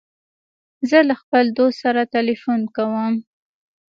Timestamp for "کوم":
2.75-3.13